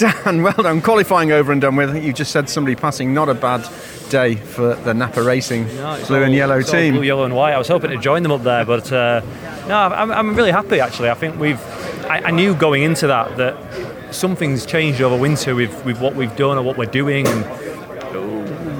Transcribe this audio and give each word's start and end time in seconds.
Dan, 0.00 0.42
well 0.42 0.52
done. 0.54 0.80
Qualifying 0.80 1.30
over 1.30 1.52
and 1.52 1.60
done 1.60 1.76
with. 1.76 1.90
I 1.90 1.92
think 1.92 2.04
you 2.04 2.12
just 2.12 2.32
said 2.32 2.48
somebody 2.48 2.74
passing. 2.74 3.12
Not 3.14 3.28
a 3.28 3.34
bad 3.34 3.68
day 4.08 4.34
for 4.34 4.74
the 4.74 4.92
Napa 4.94 5.22
Racing 5.22 5.66
No, 5.76 6.02
blue 6.08 6.16
all- 6.18 6.22
and 6.24 6.34
yellow 6.34 6.62
team. 6.62 6.94
blue, 6.94 7.02
yellow, 7.04 7.24
and 7.24 7.34
white. 7.36 7.52
I 7.52 7.58
was 7.58 7.68
hoping 7.68 7.90
to 7.90 7.98
join 7.98 8.22
them 8.24 8.32
up 8.32 8.42
there, 8.42 8.64
but 8.64 8.90
uh, 8.92 9.20
no, 9.68 9.76
I'm, 9.76 10.10
I'm 10.10 10.34
really 10.34 10.50
happy 10.52 10.80
actually. 10.80 11.10
I 11.10 11.14
think 11.14 11.38
we've. 11.38 11.60
I, 12.06 12.22
I 12.24 12.30
knew 12.30 12.54
going 12.54 12.82
into 12.82 13.06
that 13.06 13.36
that 13.36 14.14
something's 14.14 14.66
changed 14.66 15.00
over 15.00 15.16
winter 15.16 15.54
with, 15.54 15.84
with 15.84 16.00
what 16.00 16.16
we've 16.16 16.34
done 16.34 16.56
or 16.58 16.62
what 16.62 16.76
we're 16.76 16.86
doing. 16.86 17.28
And 17.28 17.44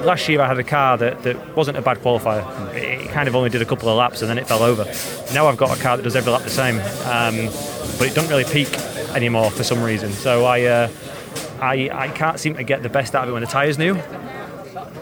last 0.05 0.29
year 0.29 0.41
I 0.41 0.49
had 0.49 0.59
a 0.59 0.65
car 0.65 0.97
that, 0.99 1.23
that 1.23 1.57
wasn't 1.57 1.77
a 1.77 1.83
bad 1.83 1.99
qualifier. 1.99 2.43
It 2.75 3.11
kind 3.11 3.29
of 3.29 3.37
only 3.37 3.51
did 3.51 3.63
a 3.63 3.67
couple 3.67 3.89
of 3.89 3.97
laps 3.97 4.23
and 4.23 4.31
then 4.31 4.39
it 4.39 4.49
fell 4.49 4.63
over. 4.65 4.85
Now 5.33 5.47
I've 5.47 5.57
got 5.57 5.77
a 5.79 5.81
car 5.81 5.97
that 5.97 6.03
does 6.03 6.17
every 6.17 6.33
lap 6.33 6.43
the 6.43 6.51
same, 6.51 6.77
um, 7.07 7.47
but 7.99 8.09
it 8.09 8.15
doesn't 8.15 8.31
really 8.31 8.45
peak 8.45 8.69
anymore 9.15 9.51
for 9.51 9.65
some 9.65 9.83
reason. 9.83 10.13
So 10.13 10.45
I. 10.45 10.63
Uh, 10.63 10.89
I, 11.61 11.91
I 11.93 12.09
can't 12.09 12.41
seem 12.41 12.55
to 12.55 12.65
get 12.65 12.83
the 12.83 12.89
best 12.89 13.15
out 13.15 13.25
of 13.25 13.29
it 13.29 13.33
when 13.33 13.43
the 13.43 13.47
tyre's 13.47 13.79
new 13.79 13.95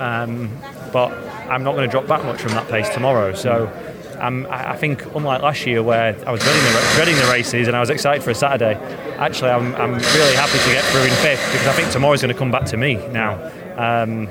Um, 0.00 0.50
but 0.92 1.12
I'm 1.48 1.62
not 1.62 1.74
going 1.74 1.88
to 1.88 1.90
drop 1.90 2.06
back 2.06 2.24
much 2.24 2.40
from 2.40 2.52
that 2.52 2.68
pace 2.68 2.88
tomorrow. 2.88 3.34
So 3.34 3.70
um, 4.18 4.46
I 4.50 4.76
think, 4.76 5.04
unlike 5.14 5.42
last 5.42 5.66
year 5.66 5.82
where 5.82 6.16
I 6.26 6.32
was 6.32 6.40
dreading 6.42 6.62
the, 6.62 6.92
dreading 6.96 7.16
the 7.16 7.30
races 7.30 7.68
and 7.68 7.76
I 7.76 7.80
was 7.80 7.90
excited 7.90 8.22
for 8.22 8.30
a 8.30 8.34
Saturday, 8.34 8.74
actually 9.16 9.50
I'm, 9.50 9.74
I'm 9.76 9.92
really 9.94 10.36
happy 10.36 10.58
to 10.58 10.70
get 10.70 10.84
through 10.86 11.04
in 11.04 11.10
fifth 11.10 11.52
because 11.52 11.68
I 11.68 11.72
think 11.72 11.90
tomorrow's 11.92 12.22
going 12.22 12.34
to 12.34 12.38
come 12.38 12.50
back 12.50 12.64
to 12.66 12.76
me 12.76 12.96
now. 13.08 13.34
Um, 13.76 14.28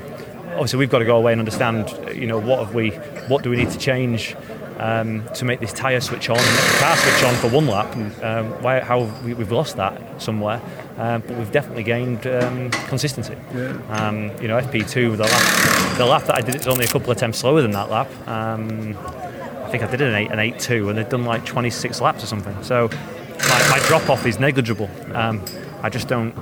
obviously, 0.52 0.78
we've 0.78 0.90
got 0.90 0.98
to 0.98 1.06
go 1.06 1.16
away 1.16 1.32
and 1.32 1.40
understand, 1.40 1.88
you 2.14 2.26
know, 2.26 2.38
what 2.38 2.60
have 2.60 2.74
we, 2.74 2.90
what 3.28 3.42
do 3.42 3.50
we 3.50 3.56
need 3.56 3.70
to 3.70 3.78
change. 3.78 4.36
Um, 4.78 5.24
to 5.34 5.44
make 5.44 5.58
this 5.58 5.72
tyre 5.72 6.00
switch 6.00 6.30
on, 6.30 6.38
and 6.38 6.46
make 6.46 6.64
the 6.64 6.78
car 6.78 6.96
switch 6.96 7.24
on 7.24 7.34
for 7.34 7.48
one 7.48 7.66
lap, 7.66 7.96
um, 8.22 8.62
why, 8.62 8.78
how 8.78 9.02
we, 9.24 9.34
we've 9.34 9.50
lost 9.50 9.74
that 9.74 10.22
somewhere, 10.22 10.62
um, 10.98 11.20
but 11.26 11.36
we've 11.36 11.50
definitely 11.50 11.82
gained 11.82 12.28
um, 12.28 12.70
consistency. 12.86 13.34
Um, 13.88 14.30
you 14.40 14.46
know, 14.46 14.60
FP2, 14.60 15.16
the 15.16 15.24
lap, 15.24 15.98
the 15.98 16.06
lap 16.06 16.24
that 16.26 16.36
I 16.36 16.42
did, 16.42 16.54
it's 16.54 16.68
only 16.68 16.84
a 16.84 16.88
couple 16.88 17.10
of 17.10 17.16
attempts 17.16 17.38
slower 17.38 17.60
than 17.60 17.72
that 17.72 17.90
lap. 17.90 18.08
Um, 18.28 18.96
I 19.64 19.70
think 19.70 19.82
I 19.82 19.90
did 19.90 20.00
an 20.00 20.14
eight, 20.14 20.30
an 20.30 20.38
eight 20.38 20.60
two, 20.60 20.88
and 20.88 20.96
they've 20.96 21.08
done 21.08 21.24
like 21.24 21.44
26 21.44 22.00
laps 22.00 22.22
or 22.22 22.26
something. 22.26 22.56
So 22.62 22.88
my, 22.88 23.68
my 23.70 23.84
drop 23.88 24.08
off 24.08 24.26
is 24.26 24.38
negligible. 24.38 24.88
Um, 25.12 25.44
I 25.82 25.90
just 25.90 26.08
don't, 26.08 26.34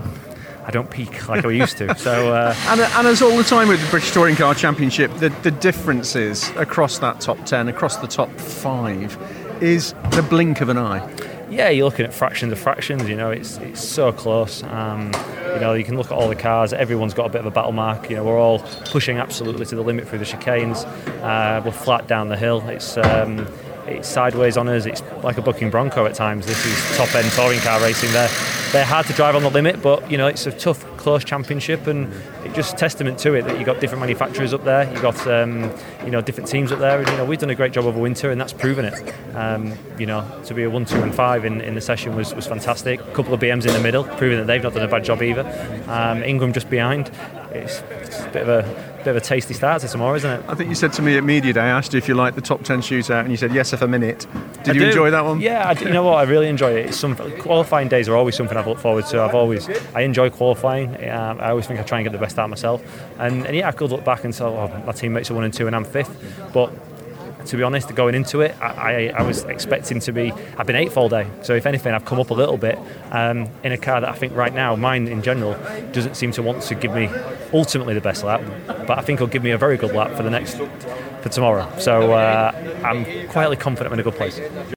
I 0.67 0.71
don't 0.73 0.91
peak 0.91 1.29
like 1.29 1.45
I 1.45 1.51
used 1.51 1.79
to. 1.79 1.97
So 1.97 2.35
uh, 2.35 2.55
And, 2.67 2.81
and 2.81 3.07
as 3.07 3.23
all 3.23 3.37
the 3.37 3.45
time 3.45 3.69
with 3.69 3.81
the 3.83 3.89
British 3.91 4.11
Touring 4.13 4.35
Car 4.37 4.55
Championship, 4.55 5.13
the, 5.19 5.29
the 5.43 5.53
differences 5.53 6.51
across 6.57 6.99
that 6.99 7.21
top 7.21 7.45
10, 7.47 7.69
across 7.69 7.97
the 7.99 8.09
top 8.09 8.31
five, 8.41 9.17
is 9.63 9.93
the 10.11 10.27
blink 10.29 10.61
of 10.61 10.69
an 10.69 10.77
eye. 10.77 11.09
yeah, 11.49 11.69
you're 11.71 11.85
looking 11.87 12.05
at 12.05 12.13
fractions 12.13 12.53
of 12.53 12.59
fractions. 12.59 13.09
You 13.09 13.15
know, 13.17 13.31
it's 13.31 13.57
it's 13.59 13.81
so 13.83 14.13
close. 14.13 14.63
Um, 14.65 15.13
you 15.55 15.61
know, 15.61 15.73
you 15.75 15.85
can 15.85 15.97
look 15.97 16.07
at 16.07 16.13
all 16.13 16.29
the 16.29 16.35
cars. 16.37 16.73
Everyone's 16.73 17.15
got 17.15 17.27
a 17.27 17.29
bit 17.31 17.39
of 17.41 17.47
a 17.47 17.51
battle 17.51 17.73
mark. 17.73 18.11
You 18.11 18.17
know, 18.17 18.25
we're 18.25 18.39
all 18.39 18.59
pushing 18.91 19.17
absolutely 19.19 19.65
to 19.67 19.77
the 19.77 19.83
limit 19.83 20.09
through 20.09 20.19
the 20.19 20.25
chicanes. 20.27 20.85
Uh, 21.23 21.63
we're 21.65 21.71
flat 21.71 22.07
down 22.09 22.29
the 22.29 22.37
hill. 22.37 22.63
It's 22.69 22.99
um, 22.99 23.47
it's 23.87 24.09
sideways 24.09 24.57
on 24.57 24.69
us. 24.69 24.87
It's 24.87 25.03
like 25.23 25.39
a 25.39 25.43
bucking 25.43 25.71
bronco 25.71 26.07
at 26.07 26.15
times. 26.15 26.47
This 26.47 26.65
is 26.67 26.97
top 26.97 27.15
end 27.15 27.31
touring 27.33 27.61
car 27.61 27.81
racing. 27.81 28.13
They're 28.13 28.31
they're 28.73 28.85
hard 28.85 29.07
to 29.07 29.13
drive 29.13 29.37
on 29.37 29.43
the 29.43 29.51
limit, 29.51 29.81
but 29.81 30.11
you 30.11 30.19
know, 30.19 30.27
it's 30.27 30.47
a 30.47 30.53
tough, 30.53 30.85
close 30.97 31.25
championship, 31.25 31.87
and 31.87 32.13
it 32.45 32.53
just 32.53 32.77
testament 32.77 33.19
to 33.21 33.35
it 33.35 33.43
that 33.43 33.57
you've 33.57 33.67
got 33.67 33.81
different 33.81 34.01
manufacturers 34.01 34.53
up 34.53 34.65
there. 34.65 34.91
You've 34.91 35.03
got 35.03 35.27
um, 35.27 35.73
you 36.05 36.11
know 36.11 36.21
different 36.21 36.49
teams 36.49 36.73
up 36.73 36.81
there, 36.81 36.99
and 36.99 37.09
you 37.09 37.17
know 37.17 37.25
we've 37.25 37.39
done 37.39 37.51
a 37.51 37.55
great 37.55 37.73
job 37.73 37.85
over 37.85 37.99
winter, 37.99 38.31
and 38.31 38.41
that's 38.41 38.53
proven 38.53 38.85
it. 38.85 39.15
Um, 39.35 39.73
you 39.99 40.07
know, 40.07 40.29
to 40.45 40.55
be 40.55 40.65
a 40.65 40.71
one, 40.71 40.85
two, 40.85 41.01
and 41.03 41.15
five 41.15 41.45
in, 41.45 41.61
in 41.61 41.75
the 41.75 41.81
session 41.81 42.17
was, 42.17 42.35
was 42.35 42.47
fantastic. 42.47 43.01
A 43.01 43.13
couple 43.13 43.33
of 43.33 43.41
BMs 43.41 43.67
in 43.67 43.73
the 43.73 43.81
middle, 43.81 44.05
proving 44.05 44.39
that 44.39 44.47
they've 44.47 44.63
not 44.63 44.75
done 44.75 44.83
a 44.83 44.89
bad 44.89 45.05
job 45.05 45.23
either. 45.23 45.45
Um, 45.87 46.23
Ingram 46.23 46.53
just 46.53 46.69
behind. 46.69 47.11
It's, 47.59 47.81
it's 47.91 48.21
a 48.21 48.31
bit 48.31 48.43
of 48.43 48.49
a 48.49 48.97
bit 48.99 49.09
of 49.09 49.17
a 49.17 49.21
tasty 49.21 49.55
start 49.55 49.83
to 49.83 49.89
tomorrow, 49.89 50.17
isn't 50.17 50.31
it? 50.31 50.45
I 50.49 50.55
think 50.55 50.69
you 50.69 50.75
said 50.75 50.93
to 50.95 51.03
me 51.03 51.17
at 51.17 51.25
Media 51.25 51.53
Day, 51.53 51.61
I 51.61 51.69
asked 51.69 51.93
you 51.93 51.99
if 51.99 52.09
you 52.09 52.15
liked 52.15 52.35
the 52.35 52.43
top 52.43 52.65
10 52.65 52.81
shootout, 52.81 53.21
and 53.21 53.31
you 53.31 53.37
said 53.37 53.55
yes, 53.55 53.73
for 53.73 53.85
a 53.85 53.89
minute. 53.89 54.27
Did 54.65 54.71
I 54.71 54.73
you 54.73 54.81
do. 54.81 54.87
enjoy 54.87 55.11
that 55.11 55.25
one? 55.25 55.41
Yeah, 55.41 55.69
I 55.69 55.73
you 55.81 55.91
know 55.91 56.03
what? 56.03 56.17
I 56.17 56.23
really 56.25 56.49
enjoy 56.49 56.73
it. 56.73 56.87
It's 56.87 56.97
some 56.97 57.15
qualifying 57.41 57.89
days 57.89 58.09
are 58.09 58.17
always 58.17 58.35
something 58.35 58.57
I've 58.57 58.67
looked 58.67 58.81
forward 58.81 59.07
to. 59.07 59.23
I've 59.23 59.35
always 59.35 59.69
I 59.95 60.01
enjoy 60.01 60.31
qualifying. 60.31 60.97
Um, 61.09 61.41
I 61.41 61.51
always 61.51 61.67
think 61.67 61.79
I 61.79 61.83
try 61.85 61.99
and 61.99 62.05
get 62.05 62.13
the 62.13 62.19
best 62.19 62.39
out 62.39 62.45
of 62.45 62.51
myself. 62.51 62.83
And, 63.19 63.47
and 63.47 63.57
yeah, 63.57 63.69
I 63.69 63.73
could 63.73 63.91
look 63.91 64.05
back 64.05 64.25
and 64.25 64.35
say, 64.35 64.45
oh, 64.45 64.83
my 64.85 64.93
teammates 64.93 65.31
are 65.31 65.35
one 65.35 65.45
and 65.45 65.55
two, 65.55 65.67
and 65.67 65.77
I'm 65.77 65.85
fifth. 65.85 66.51
But 66.53 66.73
to 67.47 67.57
be 67.57 67.63
honest, 67.63 67.95
going 67.95 68.15
into 68.15 68.41
it, 68.41 68.55
I, 68.61 68.67
I, 68.67 69.13
I 69.19 69.23
was 69.23 69.45
expecting 69.45 70.01
to 70.01 70.13
be. 70.13 70.33
I've 70.57 70.67
been 70.67 70.77
eighth 70.77 70.97
all 70.97 71.09
day, 71.09 71.27
so 71.43 71.55
if 71.55 71.67
anything, 71.67 71.95
I've 71.95 72.05
come 72.05 72.21
up 72.21 72.31
a 72.31 72.35
little 72.35 72.57
bit 72.57 72.79
um, 73.11 73.49
in 73.65 73.73
a 73.73 73.79
car 73.79 74.01
that 74.01 74.11
I 74.11 74.15
think 74.15 74.35
right 74.35 74.53
now, 74.53 74.77
mine 74.77 75.09
in 75.09 75.23
general, 75.23 75.55
doesn't 75.93 76.17
seem 76.17 76.33
to 76.33 76.43
want 76.43 76.63
to 76.63 76.75
give 76.75 76.93
me 76.93 77.09
ultimately 77.53 77.95
the 77.95 78.01
best 78.01 78.25
lap, 78.25 78.43
but 78.67 78.99
I 78.99 79.03
think 79.03 79.19
it'll 79.19 79.27
give 79.29 79.43
me 79.43 79.51
a 79.51 79.59
very 79.59 79.77
good 79.77 79.95
lap 79.95 80.13
for 80.17 80.23
the 80.23 80.31
next 80.31 80.61
for 81.23 81.29
tomorrow. 81.29 81.73
So 81.79 82.13
uh, 82.13 82.53
I'm 82.85 83.29
quietly 83.29 83.57
confident 83.57 83.89
I'm 83.89 83.95
in 83.95 84.01
a 84.01 84.11
good 84.11 84.15
place. 84.15 84.39